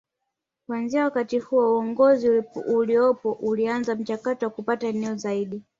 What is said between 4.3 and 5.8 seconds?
wa kupata eneo zaidi